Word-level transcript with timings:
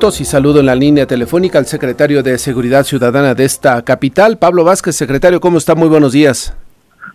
Y 0.00 0.24
saludo 0.24 0.60
en 0.60 0.66
la 0.66 0.76
línea 0.76 1.06
telefónica 1.06 1.58
al 1.58 1.66
secretario 1.66 2.22
de 2.22 2.38
Seguridad 2.38 2.84
Ciudadana 2.84 3.34
de 3.34 3.44
esta 3.44 3.82
capital, 3.82 4.38
Pablo 4.38 4.62
Vázquez. 4.62 4.94
Secretario, 4.94 5.40
¿cómo 5.40 5.58
está? 5.58 5.74
Muy 5.74 5.88
buenos 5.88 6.12
días. 6.12 6.56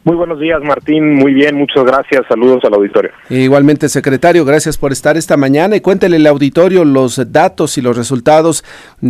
Muy 0.04 0.18
buenos 0.18 0.38
días, 0.38 0.62
Martín. 0.62 1.16
Muy 1.16 1.34
bien, 1.34 1.56
muchas 1.56 1.86
gracias. 1.86 2.26
Saludos 2.28 2.62
al 2.66 2.74
auditorio. 2.74 3.12
Igualmente, 3.30 3.88
secretario, 3.88 4.44
gracias 4.44 4.78
por 4.78 4.92
estar 4.92 5.16
esta 5.16 5.38
mañana 5.38 5.78
y 5.78 5.80
cuéntele 5.80 6.18
al 6.18 6.28
auditorio 6.28 6.84
los 6.84 7.32
datos 7.32 7.78
y 7.78 7.82
los 7.82 7.96
resultados 7.96 8.66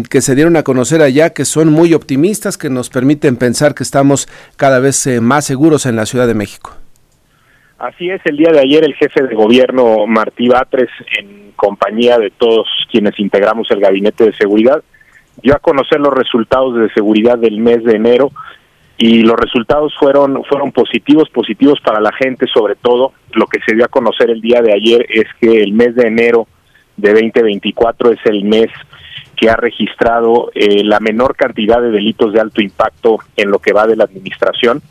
que 0.07 0.21
se 0.21 0.35
dieron 0.35 0.55
a 0.55 0.61
conocer 0.61 1.01
allá, 1.01 1.31
que 1.31 1.43
son 1.43 1.71
muy 1.71 1.95
optimistas, 1.95 2.59
que 2.59 2.69
nos 2.69 2.91
permiten 2.91 3.37
pensar 3.37 3.73
que 3.73 3.81
estamos 3.81 4.29
cada 4.55 4.77
vez 4.81 5.07
eh, 5.07 5.19
más 5.19 5.45
seguros 5.45 5.87
en 5.87 5.95
la 5.95 6.05
Ciudad 6.05 6.27
de 6.27 6.35
México. 6.35 6.82
Así 7.83 8.09
es, 8.09 8.21
el 8.23 8.37
día 8.37 8.49
de 8.49 8.61
ayer 8.61 8.85
el 8.85 8.93
jefe 8.93 9.23
de 9.23 9.35
gobierno, 9.35 10.07
Martí 10.07 10.47
Batres, 10.47 10.89
en 11.19 11.51
compañía 11.57 12.17
de 12.17 12.29
todos 12.29 12.65
quienes 12.89 13.19
integramos 13.19 13.69
el 13.71 13.81
gabinete 13.81 14.23
de 14.23 14.31
seguridad, 14.31 14.81
dio 15.41 15.53
a 15.53 15.59
conocer 15.59 15.99
los 15.99 16.13
resultados 16.13 16.77
de 16.77 16.89
seguridad 16.93 17.37
del 17.37 17.59
mes 17.59 17.83
de 17.83 17.97
enero 17.97 18.31
y 18.97 19.23
los 19.23 19.37
resultados 19.37 19.93
fueron 19.99 20.45
fueron 20.45 20.71
positivos, 20.71 21.29
positivos 21.29 21.81
para 21.81 21.99
la 21.99 22.13
gente 22.13 22.47
sobre 22.47 22.75
todo. 22.75 23.11
Lo 23.33 23.47
que 23.47 23.59
se 23.67 23.75
dio 23.75 23.83
a 23.83 23.89
conocer 23.89 24.29
el 24.29 24.39
día 24.39 24.61
de 24.61 24.71
ayer 24.71 25.05
es 25.09 25.25
que 25.41 25.61
el 25.61 25.73
mes 25.73 25.93
de 25.93 26.07
enero 26.07 26.47
de 26.95 27.11
2024 27.11 28.13
es 28.13 28.19
el 28.27 28.45
mes 28.45 28.69
que 29.35 29.49
ha 29.49 29.57
registrado 29.57 30.51
eh, 30.55 30.85
la 30.85 31.01
menor 31.01 31.35
cantidad 31.35 31.81
de 31.81 31.91
delitos 31.91 32.31
de 32.31 32.39
alto 32.39 32.61
impacto 32.61 33.17
en 33.35 33.51
lo 33.51 33.59
que 33.59 33.73
va 33.73 33.87
de 33.87 33.97
la 33.97 34.05
administración 34.05 34.81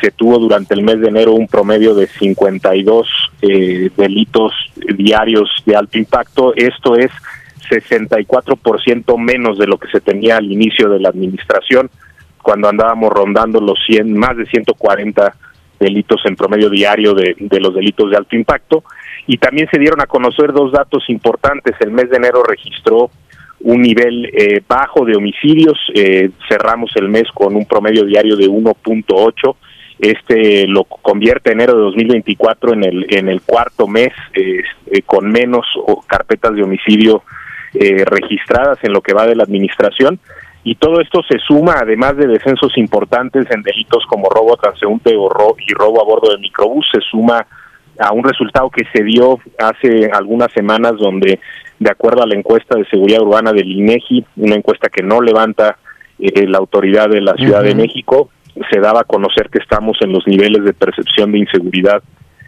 se 0.00 0.10
tuvo 0.10 0.38
durante 0.38 0.74
el 0.74 0.82
mes 0.82 1.00
de 1.00 1.08
enero 1.08 1.32
un 1.32 1.46
promedio 1.46 1.94
de 1.94 2.06
52 2.06 3.08
eh, 3.42 3.90
delitos 3.96 4.52
diarios 4.96 5.50
de 5.66 5.76
alto 5.76 5.98
impacto. 5.98 6.54
Esto 6.56 6.96
es 6.96 7.10
64% 7.70 9.18
menos 9.18 9.58
de 9.58 9.66
lo 9.66 9.78
que 9.78 9.88
se 9.88 10.00
tenía 10.00 10.36
al 10.36 10.50
inicio 10.50 10.88
de 10.88 11.00
la 11.00 11.08
administración, 11.08 11.90
cuando 12.42 12.68
andábamos 12.68 13.10
rondando 13.10 13.60
los 13.60 13.78
100, 13.86 14.12
más 14.12 14.36
de 14.36 14.46
140 14.46 15.34
delitos 15.78 16.20
en 16.24 16.36
promedio 16.36 16.70
diario 16.70 17.14
de, 17.14 17.36
los 17.60 17.74
delitos 17.74 18.10
de 18.10 18.16
alto 18.16 18.36
impacto. 18.36 18.84
Y 19.26 19.38
también 19.38 19.68
se 19.70 19.78
dieron 19.78 20.00
a 20.00 20.06
conocer 20.06 20.52
dos 20.52 20.72
datos 20.72 21.08
importantes. 21.08 21.76
El 21.80 21.92
mes 21.92 22.10
de 22.10 22.16
enero 22.16 22.42
registró 22.42 23.10
un 23.60 23.80
nivel 23.80 24.28
eh, 24.32 24.60
bajo 24.66 25.04
de 25.04 25.16
homicidios. 25.16 25.78
Eh, 25.94 26.30
cerramos 26.48 26.90
el 26.96 27.08
mes 27.08 27.28
con 27.32 27.54
un 27.54 27.64
promedio 27.66 28.04
diario 28.04 28.36
de 28.36 28.48
1.8 28.48 29.56
este 30.02 30.66
lo 30.66 30.82
convierte 30.84 31.52
enero 31.52 31.74
de 31.76 31.82
2024 31.82 32.74
en 32.74 32.84
el 32.84 33.06
en 33.10 33.28
el 33.28 33.40
cuarto 33.40 33.86
mes 33.86 34.12
eh, 34.34 34.62
con 35.06 35.30
menos 35.30 35.64
carpetas 36.08 36.54
de 36.56 36.64
homicidio 36.64 37.22
eh, 37.74 38.04
registradas 38.04 38.78
en 38.82 38.92
lo 38.92 39.00
que 39.00 39.14
va 39.14 39.26
de 39.26 39.36
la 39.36 39.44
administración. 39.44 40.18
Y 40.64 40.74
todo 40.74 41.00
esto 41.00 41.22
se 41.22 41.38
suma 41.38 41.76
además 41.80 42.16
de 42.16 42.26
descensos 42.26 42.76
importantes 42.76 43.46
en 43.50 43.62
delitos 43.62 44.04
como 44.06 44.28
robo 44.28 44.56
transeúnte 44.56 45.14
o 45.16 45.56
y 45.58 45.72
robo 45.72 46.00
a 46.00 46.04
bordo 46.04 46.32
de 46.32 46.38
microbús 46.38 46.86
se 46.92 47.00
suma 47.00 47.46
a 47.98 48.12
un 48.12 48.24
resultado 48.24 48.70
que 48.70 48.84
se 48.92 49.04
dio 49.04 49.38
hace 49.58 50.10
algunas 50.12 50.52
semanas 50.52 50.94
donde 50.98 51.40
de 51.78 51.90
acuerdo 51.90 52.22
a 52.22 52.26
la 52.26 52.34
encuesta 52.34 52.76
de 52.76 52.86
seguridad 52.86 53.22
urbana 53.22 53.52
del 53.52 53.70
INEGI 53.70 54.24
una 54.36 54.56
encuesta 54.56 54.88
que 54.88 55.02
no 55.02 55.20
levanta 55.20 55.78
eh, 56.18 56.46
la 56.46 56.58
autoridad 56.58 57.08
de 57.08 57.20
la 57.20 57.34
Ciudad 57.34 57.62
de 57.62 57.74
México 57.74 58.30
se 58.70 58.80
daba 58.80 59.00
a 59.00 59.04
conocer 59.04 59.48
que 59.50 59.58
estamos 59.58 59.96
en 60.00 60.12
los 60.12 60.26
niveles 60.26 60.64
de 60.64 60.72
percepción 60.72 61.32
de 61.32 61.38
inseguridad 61.38 62.02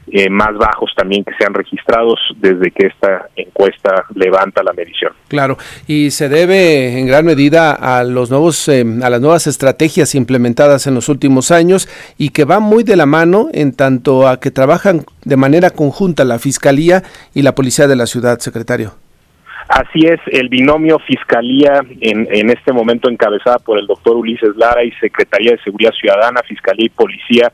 eh, 0.07 0.29
más 0.29 0.55
bajos 0.57 0.93
también 0.95 1.25
que 1.25 1.33
se 1.39 1.47
han 1.47 1.55
registrado 1.55 2.15
desde 2.37 2.71
que 2.71 2.89
esta 2.89 3.31
encuesta 3.37 4.05
levanta 4.15 4.63
la 4.63 4.75
medición. 4.75 5.13
Claro, 5.29 5.57
y 5.87 6.11
se 6.11 6.29
debe 6.29 6.99
en 6.99 7.07
gran 7.07 7.25
medida 7.25 7.73
a 7.73 8.05
los 8.05 8.31
nuevos 8.31 8.69
eh, 8.69 8.85
a 9.03 9.09
las 9.09 9.21
nuevas 9.23 9.47
estrategias 9.47 10.15
implementadas 10.15 10.87
en 10.87 10.95
los 10.95 11.09
últimos 11.09 11.51
años 11.51 11.89
y 12.19 12.31
que 12.31 12.45
van 12.45 12.63
muy 12.63 12.85
de 12.85 12.97
la 12.97 13.07
mano 13.07 13.49
en 13.53 13.73
tanto 13.73 14.29
a 14.29 14.41
que 14.41 14.51
trabajan 14.51 15.07
de 15.25 15.37
manera 15.37 15.71
conjunta 15.71 16.25
la 16.25 16.39
Fiscalía 16.39 17.03
y 17.33 17.41
la 17.41 17.55
Policía 17.55 17.89
de 17.89 17.97
la 17.97 18.07
ciudad, 18.07 18.41
secretario. 18.41 19.04
Así 19.69 20.07
es, 20.07 20.21
el 20.27 20.49
binomio 20.49 20.99
Fiscalía, 20.99 21.81
en, 22.01 22.29
en 22.31 22.51
este 22.51 22.73
momento 22.73 23.09
encabezada 23.09 23.59
por 23.59 23.79
el 23.79 23.87
doctor 23.87 24.17
Ulises 24.17 24.55
Lara 24.57 24.85
y 24.85 24.93
Secretaría 24.93 25.53
de 25.53 25.63
Seguridad 25.63 25.93
Ciudadana, 25.93 26.43
Fiscalía 26.47 26.87
y 26.87 26.91
Policía, 26.91 27.51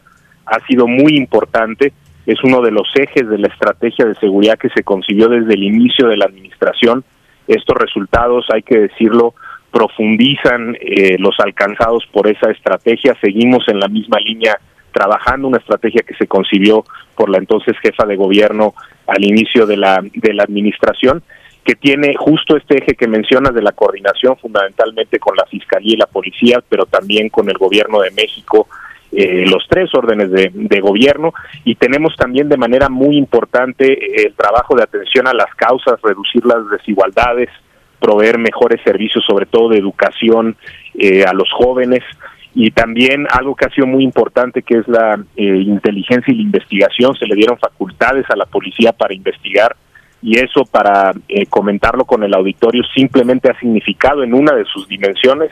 ha 0.47 0.59
sido 0.67 0.87
muy 0.89 1.17
importante. 1.17 1.93
Es 2.27 2.43
uno 2.43 2.61
de 2.63 2.73
los 2.73 2.89
ejes 2.97 3.29
de 3.29 3.39
la 3.39 3.49
estrategia 3.49 4.05
de 4.07 4.17
seguridad 4.17 4.59
que 4.59 4.71
se 4.71 4.83
concibió 4.83 5.29
desde 5.29 5.55
el 5.55 5.63
inicio 5.63 6.09
de 6.09 6.17
la 6.17 6.25
administración. 6.25 7.05
Estos 7.47 7.77
resultados, 7.77 8.47
hay 8.53 8.63
que 8.63 8.79
decirlo, 8.79 9.35
profundizan 9.71 10.77
eh, 10.81 11.17
los 11.19 11.39
alcanzados 11.39 12.05
por 12.13 12.27
esa 12.27 12.51
estrategia. 12.51 13.17
Seguimos 13.21 13.69
en 13.69 13.79
la 13.79 13.89
misma 13.89 14.19
línea 14.19 14.59
trabajando 14.93 15.47
una 15.47 15.59
estrategia 15.59 16.03
que 16.03 16.15
se 16.15 16.27
concibió 16.27 16.85
por 17.15 17.31
la 17.31 17.39
entonces 17.39 17.77
jefa 17.81 18.05
de 18.05 18.17
gobierno 18.17 18.75
al 19.07 19.25
inicio 19.25 19.65
de 19.67 19.77
la 19.77 20.03
de 20.13 20.35
la 20.35 20.43
administración 20.43 21.23
que 21.65 21.75
tiene 21.75 22.15
justo 22.17 22.57
este 22.57 22.79
eje 22.79 22.95
que 22.95 23.07
mencionas 23.07 23.55
de 23.55 23.63
la 23.63 23.73
coordinación 23.73 24.37
fundamentalmente 24.37 25.19
con 25.19 25.37
la 25.37 25.45
Fiscalía 25.47 25.95
y 25.95 25.99
la 25.99 26.07
Policía, 26.07 26.63
pero 26.69 26.87
también 26.87 27.29
con 27.29 27.49
el 27.49 27.59
Gobierno 27.59 28.01
de 28.01 28.11
México, 28.11 28.67
eh, 29.13 29.45
los 29.47 29.67
tres 29.69 29.91
órdenes 29.95 30.31
de, 30.31 30.81
gobierno, 30.81 31.35
y 31.65 31.75
tenemos 31.75 32.15
también 32.17 32.49
de 32.49 32.57
manera 32.57 32.89
muy 32.89 33.17
importante 33.17 34.25
el 34.25 34.35
trabajo 34.35 34.77
de 34.77 34.85
atención 34.85 35.27
a 35.27 35.35
las 35.35 35.53
causas, 35.57 36.01
reducir 36.03 36.47
las 36.47 36.71
desigualdades, 36.71 37.49
proveer 37.99 38.39
mejores 38.39 38.81
servicios, 38.83 39.25
sobre 39.27 39.47
todo 39.47 39.71
de 39.71 39.79
educación 39.79 40.57
eh, 40.97 41.25
a 41.25 41.33
los 41.33 41.51
jóvenes, 41.53 42.05
y 42.55 42.71
también 42.71 43.27
algo 43.31 43.55
que 43.55 43.67
ha 43.67 43.71
sido 43.71 43.87
muy 43.87 44.05
importante 44.05 44.63
que 44.63 44.79
es 44.79 44.89
la 44.89 45.23
eh, 45.37 45.45
inteligencia 45.45 46.33
y 46.33 46.37
la 46.37 46.43
investigación, 46.43 47.15
se 47.17 47.27
le 47.27 47.35
dieron 47.35 47.59
facultades 47.59 48.25
a 48.31 48.37
la 48.37 48.47
policía 48.47 48.93
para 48.93 49.15
investigar 49.15 49.77
y 50.23 50.39
eso 50.39 50.65
para 50.65 51.13
eh, 51.29 51.47
comentarlo 51.47 52.05
con 52.05 52.23
el 52.23 52.35
auditorio 52.35 52.83
simplemente 52.95 53.51
ha 53.51 53.59
significado 53.59 54.23
en 54.23 54.35
una 54.35 54.55
de 54.55 54.65
sus 54.65 54.87
dimensiones 54.89 55.51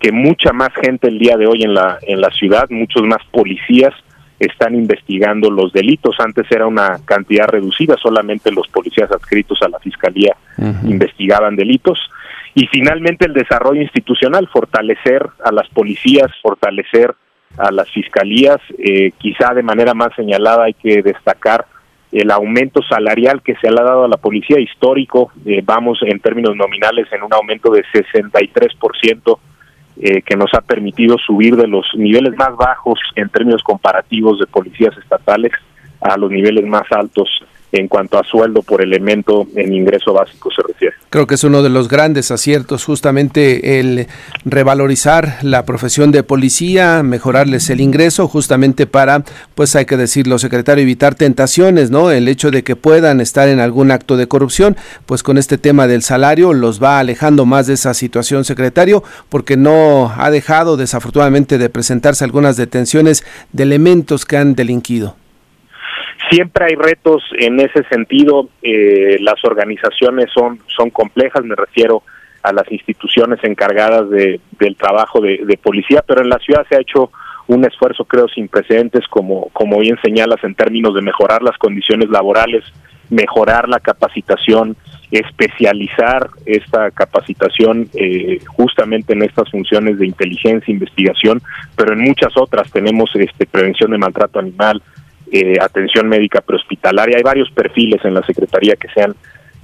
que 0.00 0.12
mucha 0.12 0.52
más 0.52 0.70
gente 0.80 1.08
el 1.08 1.18
día 1.18 1.36
de 1.36 1.46
hoy 1.46 1.62
en 1.62 1.74
la 1.74 1.98
en 2.02 2.20
la 2.20 2.30
ciudad, 2.30 2.66
muchos 2.70 3.02
más 3.02 3.24
policías 3.30 3.94
están 4.38 4.74
investigando 4.74 5.50
los 5.50 5.72
delitos. 5.72 6.16
Antes 6.20 6.46
era 6.50 6.66
una 6.66 6.98
cantidad 7.04 7.46
reducida, 7.46 7.96
solamente 7.96 8.52
los 8.52 8.68
policías 8.68 9.10
adscritos 9.10 9.60
a 9.62 9.68
la 9.68 9.78
fiscalía 9.80 10.36
investigaban 10.84 11.56
delitos. 11.56 11.98
Y 12.54 12.66
finalmente 12.66 13.26
el 13.26 13.34
desarrollo 13.34 13.82
institucional, 13.82 14.48
fortalecer 14.48 15.26
a 15.44 15.52
las 15.52 15.68
policías, 15.68 16.30
fortalecer 16.42 17.14
a 17.56 17.70
las 17.70 17.90
fiscalías, 17.90 18.58
eh, 18.78 19.12
quizá 19.18 19.54
de 19.54 19.62
manera 19.62 19.94
más 19.94 20.14
señalada 20.14 20.64
hay 20.64 20.74
que 20.74 21.02
destacar 21.02 21.66
el 22.12 22.30
aumento 22.30 22.82
salarial 22.82 23.42
que 23.42 23.54
se 23.56 23.70
le 23.70 23.80
ha 23.80 23.84
dado 23.84 24.04
a 24.04 24.08
la 24.08 24.16
policía 24.16 24.58
histórico, 24.58 25.30
eh, 25.44 25.62
vamos 25.64 25.98
en 26.02 26.20
términos 26.20 26.56
nominales 26.56 27.06
en 27.12 27.22
un 27.22 27.32
aumento 27.32 27.70
de 27.70 27.84
63%, 27.92 29.38
eh, 30.00 30.22
que 30.22 30.36
nos 30.36 30.54
ha 30.54 30.60
permitido 30.60 31.18
subir 31.18 31.56
de 31.56 31.66
los 31.66 31.86
niveles 31.94 32.36
más 32.36 32.56
bajos 32.56 33.00
en 33.16 33.28
términos 33.28 33.62
comparativos 33.62 34.38
de 34.38 34.46
policías 34.46 34.96
estatales 34.96 35.52
a 36.00 36.16
los 36.16 36.30
niveles 36.30 36.64
más 36.66 36.84
altos 36.92 37.28
en 37.72 37.88
cuanto 37.88 38.18
a 38.18 38.24
sueldo 38.24 38.62
por 38.62 38.82
elemento 38.82 39.46
en 39.54 39.72
ingreso 39.72 40.12
básico 40.12 40.50
se 40.50 40.62
refiere. 40.66 40.94
Creo 41.10 41.26
que 41.26 41.34
es 41.34 41.44
uno 41.44 41.62
de 41.62 41.68
los 41.68 41.88
grandes 41.88 42.30
aciertos 42.30 42.84
justamente 42.84 43.78
el 43.80 44.06
revalorizar 44.44 45.38
la 45.42 45.64
profesión 45.64 46.10
de 46.10 46.22
policía, 46.22 47.02
mejorarles 47.02 47.70
el 47.70 47.80
ingreso 47.80 48.28
justamente 48.28 48.86
para, 48.86 49.24
pues 49.54 49.76
hay 49.76 49.86
que 49.86 49.96
decirlo, 49.96 50.38
secretario, 50.38 50.82
evitar 50.82 51.14
tentaciones, 51.14 51.90
¿no? 51.90 52.10
El 52.10 52.28
hecho 52.28 52.50
de 52.50 52.62
que 52.62 52.76
puedan 52.76 53.20
estar 53.20 53.48
en 53.48 53.60
algún 53.60 53.90
acto 53.90 54.16
de 54.16 54.28
corrupción, 54.28 54.76
pues 55.06 55.22
con 55.22 55.38
este 55.38 55.58
tema 55.58 55.86
del 55.86 56.02
salario 56.02 56.52
los 56.52 56.82
va 56.82 56.98
alejando 56.98 57.46
más 57.46 57.66
de 57.66 57.74
esa 57.74 57.94
situación, 57.94 58.44
secretario, 58.44 59.02
porque 59.28 59.56
no 59.56 60.12
ha 60.16 60.30
dejado 60.30 60.76
desafortunadamente 60.76 61.58
de 61.58 61.68
presentarse 61.68 62.24
algunas 62.24 62.56
detenciones 62.56 63.24
de 63.52 63.62
elementos 63.62 64.24
que 64.24 64.36
han 64.36 64.54
delinquido. 64.54 65.16
Siempre 66.30 66.66
hay 66.66 66.74
retos 66.74 67.22
en 67.38 67.58
ese 67.60 67.84
sentido. 67.84 68.48
Eh, 68.62 69.18
las 69.20 69.42
organizaciones 69.44 70.30
son, 70.32 70.60
son 70.66 70.90
complejas, 70.90 71.44
me 71.44 71.54
refiero 71.54 72.02
a 72.42 72.52
las 72.52 72.70
instituciones 72.70 73.38
encargadas 73.42 74.08
de, 74.10 74.40
del 74.58 74.76
trabajo 74.76 75.20
de, 75.20 75.58
policía, 75.62 76.02
pero 76.06 76.22
en 76.22 76.28
la 76.28 76.38
ciudad 76.38 76.66
se 76.68 76.76
ha 76.76 76.80
hecho 76.80 77.10
un 77.46 77.64
esfuerzo, 77.64 78.04
creo, 78.04 78.28
sin 78.28 78.48
precedentes, 78.48 79.06
como, 79.08 79.48
como 79.52 79.78
bien 79.78 79.98
señalas, 80.02 80.42
en 80.44 80.54
términos 80.54 80.94
de 80.94 81.02
mejorar 81.02 81.42
las 81.42 81.56
condiciones 81.56 82.10
laborales, 82.10 82.64
mejorar 83.10 83.68
la 83.68 83.80
capacitación, 83.80 84.76
especializar 85.10 86.28
esta 86.44 86.90
capacitación 86.90 87.88
eh, 87.94 88.38
justamente 88.46 89.14
en 89.14 89.22
estas 89.22 89.50
funciones 89.50 89.98
de 89.98 90.06
inteligencia, 90.06 90.72
investigación, 90.72 91.40
pero 91.74 91.94
en 91.94 92.00
muchas 92.00 92.36
otras 92.36 92.70
tenemos 92.70 93.10
este, 93.14 93.46
prevención 93.46 93.90
de 93.90 93.98
maltrato 93.98 94.38
animal, 94.38 94.82
eh, 95.32 95.56
atención 95.60 96.08
médica 96.08 96.40
prehospitalaria. 96.40 97.16
Hay 97.16 97.22
varios 97.22 97.50
perfiles 97.50 98.04
en 98.04 98.14
la 98.14 98.22
Secretaría 98.24 98.76
que 98.76 98.88
se 98.88 99.02
han 99.02 99.14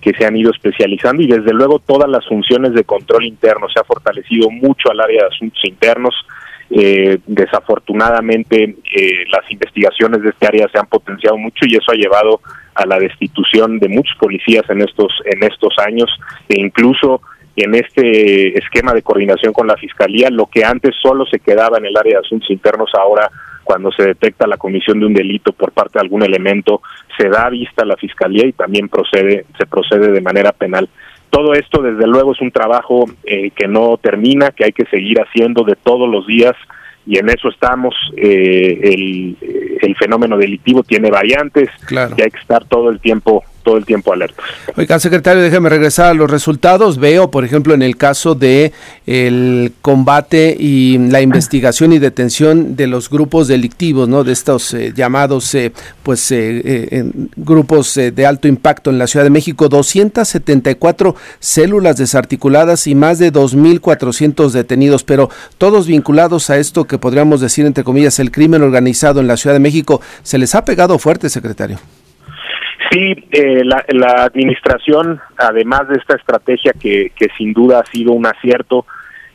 que 0.01 0.13
se 0.13 0.27
han 0.27 0.37
ido 0.37 0.51
especializando 0.51 1.23
y 1.23 1.27
desde 1.27 1.55
luego 1.55 1.79
todas 1.79 2.11
las 2.11 2.27
funciones 2.27 2.75
de 2.75 2.85
control 2.85 3.25
interno. 3.25 3.71
Se 3.71 3.81
ha 3.81 3.85
fortalecido 3.85 4.51
mucho 4.51 4.91
al 4.91 5.01
área 5.01 5.23
de 5.23 5.29
asuntos 5.35 5.63
internos. 5.65 6.15
Eh, 6.71 7.19
desafortunadamente 7.27 8.77
eh, 8.95 9.25
las 9.31 9.51
investigaciones 9.51 10.23
de 10.23 10.31
este 10.31 10.47
área 10.47 10.69
se 10.69 10.79
han 10.79 10.87
potenciado 10.87 11.39
mucho 11.39 11.65
y 11.67 11.77
eso 11.77 11.93
ha 11.93 11.95
llevado 11.95 12.41
a 12.75 12.85
la 12.85 12.99
destitución 12.99 13.79
de 13.79 13.89
muchos 13.89 14.17
policías 14.19 14.69
en 14.71 14.81
estos 14.81 15.13
en 15.27 15.43
estos 15.43 15.75
años 15.79 16.11
e 16.49 16.59
incluso 16.59 17.21
en 17.63 17.75
este 17.75 18.59
esquema 18.59 18.93
de 18.93 19.03
coordinación 19.03 19.53
con 19.53 19.67
la 19.67 19.77
fiscalía 19.77 20.29
lo 20.31 20.47
que 20.47 20.65
antes 20.65 20.95
solo 21.01 21.25
se 21.27 21.39
quedaba 21.39 21.79
en 21.79 21.87
el 21.87 21.97
área 21.97 22.15
de 22.15 22.27
asuntos 22.27 22.51
internos 22.51 22.91
ahora 22.99 23.31
cuando 23.65 23.91
se 23.93 24.05
detecta 24.05 24.47
la 24.47 24.59
comisión 24.59 25.01
de 25.01 25.07
un 25.07 25.15
delito 25.15 25.53
por 25.53 25.73
parte 25.73 25.95
de 25.95 26.03
algún 26.03 26.23
elemento, 26.23 26.83
se 27.17 27.29
da 27.29 27.49
vista 27.49 27.83
a 27.83 27.87
la 27.87 27.97
fiscalía 27.97 28.47
y 28.47 28.53
también 28.53 28.89
procede, 28.89 29.47
se 29.59 29.67
procede 29.67 30.13
de 30.13 30.21
manera 30.21 30.53
penal. 30.53 30.89
Todo 31.31 31.55
esto, 31.55 31.83
desde 31.83 32.07
luego, 32.07 32.33
es 32.33 32.41
un 32.41 32.53
trabajo 32.53 33.07
eh, 33.25 33.51
que 33.51 33.67
no 33.67 33.97
termina, 33.97 34.53
que 34.53 34.67
hay 34.67 34.73
que 34.73 34.85
seguir 34.87 35.19
haciendo 35.21 35.65
de 35.65 35.75
todos 35.75 36.09
los 36.09 36.27
días 36.27 36.55
y 37.07 37.19
en 37.19 37.29
eso 37.29 37.49
estamos. 37.49 37.95
Eh, 38.17 38.81
el, 38.83 39.37
el, 39.81 39.97
fenómeno 39.97 40.37
delictivo 40.37 40.83
tiene 40.83 41.11
variantes 41.11 41.71
y 41.91 41.97
hay 41.97 42.31
que 42.31 42.41
estar 42.41 42.65
todo 42.67 42.91
el 42.91 43.01
tiempo 43.01 43.43
todo 43.65 43.77
el 43.77 43.85
tiempo 43.85 44.13
alerta. 44.13 44.41
Oiga, 44.77 45.01
secretario, 45.01 45.43
déjeme 45.43 45.69
regresar 45.69 46.11
a 46.11 46.15
los 46.15 46.31
resultados. 46.31 46.99
Veo, 46.99 47.31
por 47.31 47.45
ejemplo, 47.45 47.75
en 47.75 47.83
el 47.83 47.97
caso 47.97 48.37
de 48.37 48.73
el 49.07 49.73
combate 49.83 50.57
y 50.57 50.99
la 50.99 51.21
investigación 51.21 51.93
y 51.93 51.99
detención 51.99 52.77
de 52.77 52.87
los 52.87 53.11
grupos 53.11 53.49
delictivos, 53.49 54.09
¿no? 54.09 54.23
De 54.23 54.33
estos 54.33 54.73
eh, 54.75 54.93
llamados, 54.95 55.53
eh, 55.55 55.73
pues, 56.03 56.31
eh, 56.31 57.11
grupos 57.37 57.95
de 57.95 58.27
alto 58.27 58.47
impacto 58.47 58.91
en 58.91 58.99
la 58.99 59.07
Ciudad 59.07 59.25
de 59.25 59.31
México, 59.31 59.69
274 59.69 61.17
células 61.41 61.97
desarticuladas 61.97 62.87
y 62.87 62.95
más 62.95 63.19
de 63.19 63.33
2.400 63.33 64.51
detenidos, 64.51 65.03
pero 65.03 65.31
todos 65.59 65.87
vinculados 65.87 66.51
a 66.51 66.59
esto 66.59 66.85
que 66.85 66.99
podríamos 66.99 67.41
decir, 67.41 67.65
entre 67.65 67.85
comillas, 67.85 68.19
el 68.19 68.31
crimen 68.31 68.63
organizado 68.63 69.21
en 69.21 69.27
la 69.27 69.37
Ciudad 69.37 69.55
de 69.55 69.61
México. 69.61 70.01
¿Se 70.23 70.39
les 70.39 70.55
ha 70.55 70.65
pegado 70.65 70.99
fuerte, 70.99 71.31
secretario? 71.31 71.79
Sí, 72.95 73.13
eh, 73.33 73.65
la, 73.65 74.25
administración, 74.25 75.21
además 75.37 75.89
de 75.89 75.97
esta 75.97 76.15
estrategia 76.15 76.73
que, 76.73 77.11
que 77.17 77.27
sin 77.37 77.53
duda 77.53 77.81
ha 77.81 77.87
sido 77.91 78.13
un 78.13 78.25
acierto, 78.25 78.87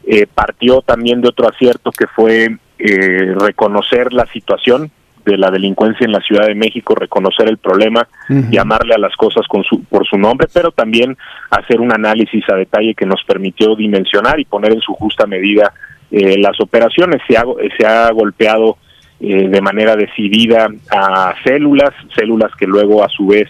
eh, 0.08 0.28
partió 0.34 0.82
también 0.82 1.20
de 1.20 1.28
otro 1.28 1.50
acierto 1.50 1.92
que 1.92 2.08
fue 2.08 2.56
eh, 2.80 3.36
reconocer 3.38 4.14
la 4.14 4.26
situación 4.28 4.92
de 5.26 5.38
la 5.38 5.52
delincuencia 5.52 6.06
en 6.06 6.14
la 6.14 6.22
Ciudad 6.22 6.48
de 6.48 6.56
México, 6.56 6.96
reconocer 6.96 7.50
el 7.50 7.58
problema, 7.58 8.08
llamarle 8.50 8.96
a 8.96 8.98
las 8.98 9.14
cosas 9.18 9.46
con 9.48 9.64
su, 9.66 9.84
por 9.84 10.08
su 10.08 10.18
nombre, 10.18 10.48
pero 10.52 10.72
también 10.72 11.18
hacer 11.50 11.82
un 11.82 11.94
análisis 11.94 12.46
a 12.50 12.56
detalle 12.56 12.96
que 12.96 13.06
nos 13.06 13.22
permitió 13.26 13.76
dimensionar 13.76 14.40
y 14.40 14.46
poner 14.46 14.72
en 14.72 14.80
su 14.80 14.94
justa 14.94 15.28
medida 15.28 15.74
las 16.10 16.60
operaciones. 16.62 17.22
Se 17.28 17.38
ha, 17.38 17.44
se 17.78 17.86
ha 17.86 18.10
golpeado 18.12 18.78
eh, 19.22 19.50
de 19.50 19.62
manera 19.62 19.98
decidida 19.98 20.70
a 20.90 21.34
células, 21.44 21.90
células 22.16 22.52
que 22.58 22.66
luego 22.66 23.04
a 23.04 23.10
su 23.10 23.28
vez 23.28 23.50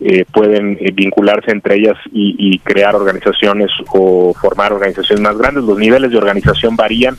eh, 0.00 0.24
pueden 0.32 0.78
eh, 0.80 0.92
vincularse 0.94 1.50
entre 1.50 1.74
ellas 1.74 1.98
y, 2.10 2.58
crear 2.60 2.96
organizaciones 2.96 3.70
o 3.92 4.32
formar 4.32 4.72
organizaciones 4.72 5.22
más 5.22 5.36
grandes. 5.36 5.64
Los 5.64 5.78
niveles 5.78 6.10
de 6.10 6.16
organización 6.16 6.74
varían, 6.74 7.18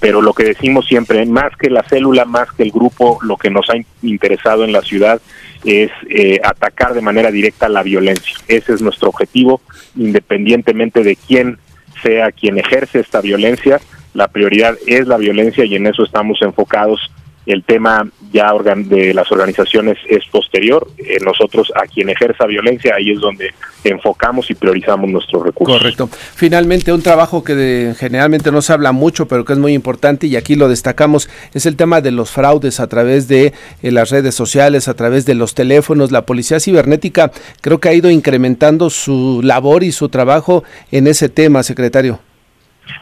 pero 0.00 0.22
lo 0.22 0.32
que 0.32 0.44
decimos 0.44 0.86
siempre, 0.86 1.26
más 1.26 1.54
que 1.58 1.68
la 1.68 1.82
célula, 1.82 2.24
más 2.24 2.50
que 2.52 2.62
el 2.62 2.70
grupo, 2.70 3.18
lo 3.22 3.36
que 3.36 3.50
nos 3.50 3.68
ha 3.68 3.74
interesado 4.02 4.64
en 4.64 4.72
la 4.72 4.80
ciudad 4.80 5.20
es 5.64 5.90
atacar 6.42 6.94
de 6.94 7.02
manera 7.02 7.30
directa 7.30 7.68
la 7.68 7.82
violencia. 7.82 8.36
Ese 8.48 8.72
es 8.72 8.80
nuestro 8.80 9.10
objetivo, 9.10 9.60
independientemente 9.96 11.02
de 11.02 11.16
quién 11.16 11.58
sea 12.02 12.32
quien 12.32 12.58
ejerce 12.58 13.00
esta 13.00 13.20
violencia, 13.20 13.80
la 14.14 14.28
prioridad 14.28 14.76
es 14.86 15.06
la 15.06 15.16
violencia 15.16 15.64
y 15.64 15.74
en 15.74 15.86
eso 15.86 16.04
estamos 16.04 16.40
enfocados. 16.42 17.10
El 17.44 17.64
tema 17.64 18.08
ya 18.32 18.52
de 18.76 19.12
las 19.12 19.32
organizaciones 19.32 19.98
es 20.08 20.24
posterior. 20.30 20.86
Eh, 20.96 21.18
nosotros 21.24 21.72
a 21.74 21.88
quien 21.88 22.08
ejerza 22.08 22.46
violencia, 22.46 22.94
ahí 22.94 23.10
es 23.10 23.18
donde 23.18 23.52
enfocamos 23.82 24.48
y 24.50 24.54
priorizamos 24.54 25.10
nuestros 25.10 25.42
recursos. 25.42 25.78
Correcto. 25.78 26.08
Finalmente, 26.36 26.92
un 26.92 27.02
trabajo 27.02 27.42
que 27.42 27.94
generalmente 27.98 28.52
no 28.52 28.62
se 28.62 28.72
habla 28.72 28.92
mucho, 28.92 29.26
pero 29.26 29.44
que 29.44 29.54
es 29.54 29.58
muy 29.58 29.72
importante 29.72 30.28
y 30.28 30.36
aquí 30.36 30.54
lo 30.54 30.68
destacamos, 30.68 31.28
es 31.52 31.66
el 31.66 31.74
tema 31.74 32.00
de 32.00 32.12
los 32.12 32.30
fraudes 32.30 32.78
a 32.78 32.86
través 32.86 33.26
de 33.26 33.52
eh, 33.82 33.90
las 33.90 34.10
redes 34.10 34.36
sociales, 34.36 34.86
a 34.86 34.94
través 34.94 35.26
de 35.26 35.34
los 35.34 35.56
teléfonos. 35.56 36.12
La 36.12 36.24
Policía 36.24 36.60
Cibernética 36.60 37.32
creo 37.60 37.80
que 37.80 37.88
ha 37.88 37.94
ido 37.94 38.08
incrementando 38.08 38.88
su 38.88 39.40
labor 39.42 39.82
y 39.82 39.90
su 39.90 40.08
trabajo 40.10 40.62
en 40.92 41.08
ese 41.08 41.28
tema, 41.28 41.64
secretario. 41.64 42.20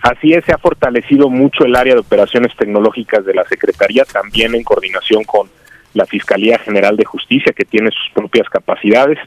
Así 0.02 0.32
es, 0.32 0.44
se 0.44 0.52
ha 0.52 0.58
fortalecido 0.58 1.28
mucho 1.28 1.64
el 1.64 1.76
área 1.76 1.94
de 1.94 2.00
operaciones 2.00 2.54
tecnológicas 2.56 3.24
de 3.24 3.34
la 3.34 3.44
Secretaría, 3.44 4.04
también 4.04 4.54
en 4.54 4.62
coordinación 4.62 5.24
con 5.24 5.48
la 5.94 6.06
Fiscalía 6.06 6.58
General 6.58 6.96
de 6.96 7.04
Justicia, 7.04 7.52
que 7.52 7.64
tiene 7.64 7.90
sus 7.90 8.12
propias 8.14 8.48
capacidades. 8.48 9.18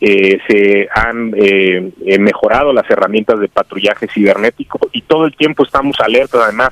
Eh, 0.00 0.38
se 0.48 0.88
han 0.94 1.34
eh, 1.36 1.92
eh, 2.06 2.18
mejorado 2.18 2.72
las 2.72 2.88
herramientas 2.90 3.38
de 3.38 3.48
patrullaje 3.48 4.08
cibernético 4.08 4.80
y 4.92 5.02
todo 5.02 5.26
el 5.26 5.36
tiempo 5.36 5.62
estamos 5.62 6.00
alertas, 6.00 6.40
además, 6.42 6.70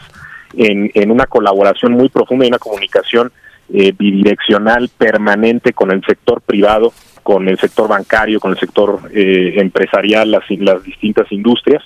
en, 0.57 1.11
una 1.11 1.27
colaboración 1.27 1.93
muy 1.93 2.09
profunda 2.09 2.47
y 2.47 2.49
una 2.49 2.59
comunicación 2.59 3.31
bidireccional 3.69 4.89
permanente 4.97 5.75
con 5.75 5.91
el 5.91 6.03
sector 6.07 6.41
privado, 6.41 6.95
con 7.23 7.49
el 7.49 7.59
sector 7.59 7.87
bancario, 7.87 8.41
con 8.41 8.53
el 8.53 8.59
sector 8.59 8.99
empresarial, 9.13 10.31
las, 10.31 10.45
las 10.49 10.83
distintas 10.83 11.31
industrias 11.31 11.83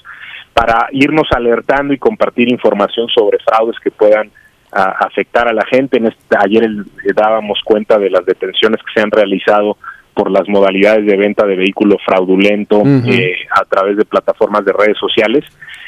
para 0.52 0.88
irnos 0.92 1.28
alertando 1.30 1.92
y 1.94 1.98
compartir 1.98 2.50
información 2.50 3.08
sobre 3.08 3.38
fraudes 3.38 3.78
que 3.80 3.90
puedan 3.90 4.30
afectar 4.72 5.48
a 5.48 5.52
la 5.52 5.64
gente. 5.66 5.98
En 5.98 6.06
este, 6.06 6.36
ayer 6.38 6.66
dábamos 7.14 7.60
cuenta 7.64 7.98
de 7.98 8.10
las 8.10 8.24
detenciones 8.24 8.80
que 8.82 8.92
se 8.94 9.00
han 9.00 9.10
realizado 9.10 9.76
por 10.14 10.30
las 10.30 10.48
modalidades 10.48 11.06
de 11.06 11.16
venta 11.16 11.46
de 11.46 11.56
vehículo 11.56 11.96
fraudulento 12.04 12.82
eh, 13.06 13.34
a 13.50 13.64
través 13.64 13.96
de 13.96 14.04
plataformas 14.04 14.64
de 14.64 14.72
redes 14.72 14.98
sociales. 14.98 15.44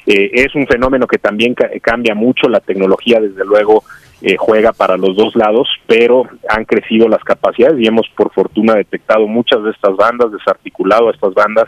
Eh, 0.07 0.31
es 0.33 0.55
un 0.55 0.67
fenómeno 0.67 1.07
que 1.07 1.19
también 1.19 1.55
cambia 1.83 2.15
mucho, 2.15 2.49
la 2.49 2.61
tecnología 2.61 3.21
desde 3.21 3.45
luego 3.45 3.85
eh, 4.23 4.37
juega 4.39 4.73
para 4.73 4.97
los 4.97 5.17
dos 5.17 5.35
lados, 5.37 5.69
pero 5.87 6.27
han 6.49 6.65
crecido 6.65 7.09
las 7.09 7.23
capacidades 7.23 7.79
y 7.81 7.87
hemos 7.87 8.09
por 8.17 8.33
fortuna 8.33 8.75
detectado 8.75 9.27
muchas 9.27 9.63
de 9.63 9.71
estas 9.71 9.97
bandas, 9.97 10.33
desarticulado 10.33 11.09
a 11.09 11.13
estas 11.13 11.35
bandas 11.35 11.67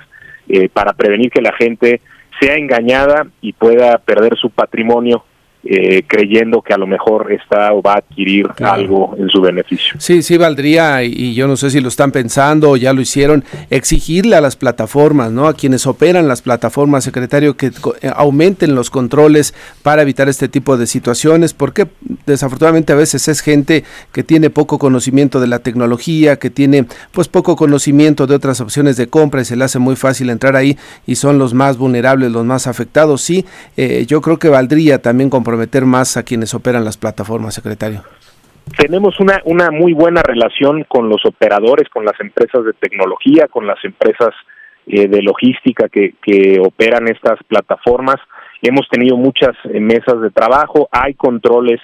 para 0.72 0.92
prevenir 0.92 1.28
que 1.32 1.42
la 1.42 1.52
gente 1.54 2.00
sea 2.40 2.56
engañada 2.56 3.26
y 3.40 3.52
pueda 3.52 3.98
perder 3.98 4.36
su 4.36 4.50
patrimonio 4.50 5.24
eh, 5.68 6.04
creyendo 6.06 6.62
que 6.62 6.72
a 6.72 6.78
lo 6.78 6.86
mejor 6.86 7.32
está 7.32 7.72
o 7.72 7.82
va 7.82 7.94
a 7.94 7.98
adquirir 7.98 8.46
algo 8.62 9.16
en 9.18 9.28
su 9.28 9.40
beneficio. 9.40 9.96
Sí, 9.98 10.22
sí 10.22 10.36
valdría, 10.36 11.02
y, 11.02 11.34
yo 11.34 11.48
no 11.48 11.56
sé 11.56 11.70
si 11.70 11.80
lo 11.80 11.88
están 11.88 12.12
pensando 12.12 12.70
o 12.70 12.76
ya 12.76 12.92
lo 12.92 13.00
hicieron, 13.00 13.42
exigirle 13.70 14.36
a 14.36 14.40
las 14.40 14.54
plataformas, 14.54 15.32
¿no? 15.32 15.48
A 15.48 15.54
quienes 15.54 15.86
operan 15.86 16.28
las 16.28 16.42
plataformas, 16.42 17.02
secretario, 17.02 17.56
que 17.56 17.66
eh, 17.66 18.10
aumenten 18.14 18.76
los 18.76 18.90
controles 18.90 19.54
para 19.82 20.02
evitar 20.02 20.28
este 20.28 20.48
tipo 20.48 20.76
de 20.76 20.86
situaciones, 20.86 21.52
porque 21.52 21.88
desafortunadamente 22.26 22.92
a 22.92 22.96
veces 22.96 23.26
es 23.26 23.40
gente 23.40 23.82
que 24.12 24.22
tiene 24.22 24.50
poco 24.50 24.78
conocimiento 24.78 25.40
de 25.40 25.48
la 25.48 25.58
tecnología, 25.58 26.36
que 26.36 26.50
tiene 26.50 26.86
pues 27.10 27.26
poco 27.26 27.56
conocimiento 27.56 28.28
de 28.28 28.36
otras 28.36 28.60
opciones 28.60 28.96
de 28.96 29.08
compra 29.08 29.40
y 29.40 29.44
se 29.44 29.56
le 29.56 29.64
hace 29.64 29.80
muy 29.80 29.96
fácil 29.96 30.30
entrar 30.30 30.54
ahí 30.54 30.78
y 31.06 31.16
son 31.16 31.38
los 31.38 31.54
más 31.54 31.76
vulnerables, 31.76 32.30
los 32.30 32.44
más 32.44 32.68
afectados. 32.68 33.22
Sí, 33.22 33.44
eh, 33.76 34.04
yo 34.06 34.20
creo 34.20 34.38
que 34.38 34.48
valdría 34.48 35.02
también 35.02 35.28
comprometer 35.28 35.55
meter 35.56 35.84
más 35.84 36.16
a 36.16 36.24
quienes 36.24 36.54
operan 36.54 36.84
las 36.84 36.96
plataformas, 36.96 37.54
secretario? 37.54 38.02
Tenemos 38.76 39.20
una, 39.20 39.40
una 39.44 39.70
muy 39.70 39.92
buena 39.92 40.22
relación 40.22 40.84
con 40.88 41.08
los 41.08 41.24
operadores, 41.24 41.88
con 41.88 42.04
las 42.04 42.18
empresas 42.20 42.64
de 42.64 42.72
tecnología, 42.72 43.46
con 43.48 43.66
las 43.66 43.82
empresas 43.84 44.30
eh, 44.86 45.06
de 45.06 45.22
logística 45.22 45.88
que, 45.88 46.14
que 46.20 46.60
operan 46.60 47.06
estas 47.08 47.38
plataformas. 47.46 48.16
Hemos 48.62 48.88
tenido 48.88 49.16
muchas 49.16 49.52
eh, 49.64 49.78
mesas 49.80 50.20
de 50.20 50.30
trabajo, 50.30 50.88
hay 50.90 51.14
controles 51.14 51.80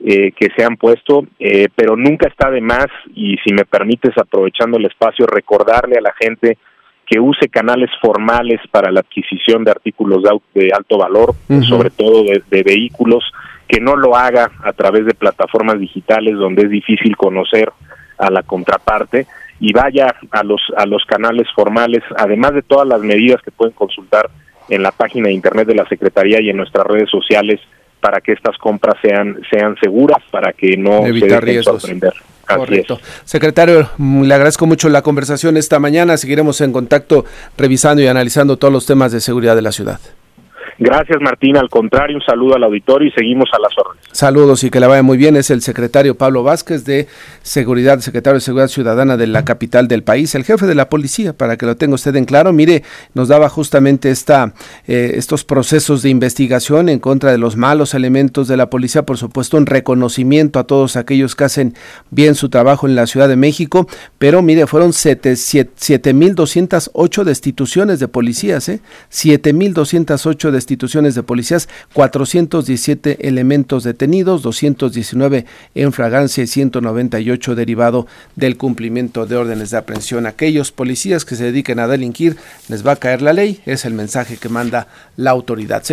eh, 0.00 0.32
que 0.32 0.48
se 0.56 0.64
han 0.64 0.76
puesto, 0.76 1.26
pero 1.74 1.96
nunca 1.96 2.28
está 2.28 2.50
de 2.50 2.60
más, 2.60 2.86
y 3.14 3.36
si 3.44 3.54
me 3.54 3.64
permites, 3.64 4.12
aprovechando 4.18 4.78
el 4.78 4.86
espacio, 4.86 5.26
recordarle 5.26 5.96
a 5.96 6.02
la 6.02 6.12
gente 6.20 6.58
que 7.06 7.20
use 7.20 7.48
canales 7.48 7.90
formales 8.00 8.60
para 8.70 8.90
la 8.90 9.00
adquisición 9.00 9.64
de 9.64 9.70
artículos 9.70 10.24
de, 10.54 10.70
alto 10.74 10.98
valor, 10.98 11.34
sobre 11.68 11.90
todo 11.90 12.24
de, 12.24 12.62
vehículos, 12.62 13.24
que 13.68 13.80
no 13.80 13.96
lo 13.96 14.16
haga 14.16 14.50
a 14.64 14.72
través 14.72 15.06
de 15.06 15.14
plataformas 15.14 15.78
digitales 15.78 16.34
donde 16.34 16.62
es 16.62 16.70
difícil 16.70 17.16
conocer 17.16 17.72
a 18.18 18.30
la 18.30 18.42
contraparte 18.42 19.26
y 19.60 19.72
vaya 19.72 20.14
a 20.30 20.42
los 20.42 20.60
a 20.76 20.84
los 20.86 21.04
canales 21.04 21.46
formales, 21.54 22.02
además 22.16 22.54
de 22.54 22.62
todas 22.62 22.86
las 22.86 23.00
medidas 23.00 23.40
que 23.42 23.50
pueden 23.50 23.74
consultar 23.74 24.28
en 24.68 24.82
la 24.82 24.90
página 24.90 25.28
de 25.28 25.34
internet 25.34 25.68
de 25.68 25.74
la 25.74 25.88
Secretaría 25.88 26.40
y 26.40 26.50
en 26.50 26.56
nuestras 26.56 26.86
redes 26.86 27.08
sociales 27.08 27.60
para 28.06 28.20
que 28.20 28.30
estas 28.30 28.56
compras 28.58 28.94
sean 29.02 29.36
sean 29.50 29.74
seguras, 29.82 30.22
para 30.30 30.52
que 30.52 30.76
no 30.76 31.02
se 31.02 31.12
dejen 31.12 31.62
sorprender. 31.64 32.12
Correcto. 32.46 33.00
Secretario, 33.24 33.90
le 33.98 34.32
agradezco 34.32 34.64
mucho 34.64 34.88
la 34.88 35.02
conversación 35.02 35.56
esta 35.56 35.80
mañana. 35.80 36.16
Seguiremos 36.16 36.60
en 36.60 36.72
contacto 36.72 37.24
revisando 37.58 38.00
y 38.02 38.06
analizando 38.06 38.58
todos 38.58 38.72
los 38.72 38.86
temas 38.86 39.10
de 39.10 39.18
seguridad 39.18 39.56
de 39.56 39.62
la 39.62 39.72
ciudad. 39.72 39.98
Gracias, 40.78 41.18
Martín. 41.22 41.56
Al 41.56 41.70
contrario, 41.70 42.16
un 42.16 42.22
saludo 42.22 42.56
al 42.56 42.64
auditorio 42.64 43.08
y 43.08 43.12
seguimos 43.12 43.48
a 43.52 43.58
las 43.58 43.72
órdenes. 43.78 44.04
Saludos 44.12 44.62
y 44.62 44.70
que 44.70 44.78
la 44.78 44.88
vaya 44.88 45.02
muy 45.02 45.16
bien. 45.16 45.36
Es 45.36 45.50
el 45.50 45.62
secretario 45.62 46.16
Pablo 46.16 46.42
Vázquez 46.42 46.84
de 46.84 47.06
Seguridad, 47.42 48.00
secretario 48.00 48.34
de 48.34 48.42
Seguridad 48.42 48.68
Ciudadana 48.68 49.16
de 49.16 49.26
la 49.26 49.42
capital 49.44 49.88
del 49.88 50.02
país, 50.02 50.34
el 50.34 50.44
jefe 50.44 50.66
de 50.66 50.74
la 50.74 50.90
policía, 50.90 51.32
para 51.32 51.56
que 51.56 51.64
lo 51.64 51.76
tenga 51.76 51.94
usted 51.94 52.14
en 52.16 52.26
claro. 52.26 52.52
Mire, 52.52 52.82
nos 53.14 53.28
daba 53.28 53.48
justamente 53.48 54.10
esta, 54.10 54.52
eh, 54.86 55.12
estos 55.14 55.44
procesos 55.44 56.02
de 56.02 56.10
investigación 56.10 56.90
en 56.90 56.98
contra 56.98 57.32
de 57.32 57.38
los 57.38 57.56
malos 57.56 57.94
elementos 57.94 58.46
de 58.46 58.58
la 58.58 58.68
policía, 58.68 59.04
por 59.04 59.16
supuesto, 59.16 59.56
un 59.56 59.64
reconocimiento 59.64 60.58
a 60.58 60.64
todos 60.64 60.96
aquellos 60.96 61.34
que 61.34 61.44
hacen 61.44 61.74
bien 62.10 62.34
su 62.34 62.50
trabajo 62.50 62.86
en 62.86 62.96
la 62.96 63.06
Ciudad 63.06 63.30
de 63.30 63.36
México, 63.36 63.88
pero 64.18 64.42
mire, 64.42 64.66
fueron 64.66 64.90
7.208 64.90 67.24
destituciones 67.24 67.98
de 67.98 68.08
policías, 68.08 68.68
¿eh? 68.68 68.80
7.208 69.10 70.50
destituciones 70.50 70.65
instituciones 70.66 71.14
de 71.14 71.22
policías, 71.22 71.68
417 71.92 73.28
elementos 73.28 73.84
detenidos, 73.84 74.42
219 74.42 75.46
en 75.76 75.92
fragancia 75.92 76.42
y 76.42 76.48
198 76.48 77.54
derivado 77.54 78.08
del 78.34 78.56
cumplimiento 78.56 79.26
de 79.26 79.36
órdenes 79.36 79.70
de 79.70 79.76
aprehensión. 79.76 80.26
Aquellos 80.26 80.72
policías 80.72 81.24
que 81.24 81.36
se 81.36 81.44
dediquen 81.44 81.78
a 81.78 81.86
delinquir 81.86 82.36
les 82.68 82.84
va 82.84 82.92
a 82.92 82.96
caer 82.96 83.22
la 83.22 83.32
ley, 83.32 83.60
es 83.64 83.84
el 83.84 83.94
mensaje 83.94 84.36
que 84.36 84.48
manda 84.48 84.88
la 85.16 85.30
autoridad. 85.30 85.84